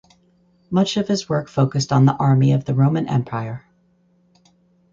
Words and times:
Much 0.71 0.97
of 0.97 1.07
his 1.07 1.29
work 1.29 1.47
focused 1.47 1.93
on 1.93 2.05
the 2.07 2.15
Army 2.15 2.53
of 2.53 2.65
the 2.65 2.73
Roman 2.73 3.07
Empire. 3.07 3.65